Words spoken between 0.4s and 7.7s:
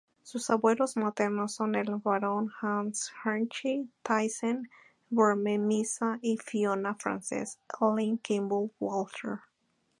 abuelos maternos son el Barón Hans Heinrich Thyssen-Bornemisza y Fiona Frances